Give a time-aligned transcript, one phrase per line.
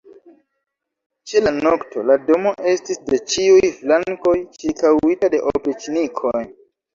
[1.31, 6.35] Ĉe la nokto la domo estis de ĉiuj flankoj ĉirkaŭita de opriĉnikoj.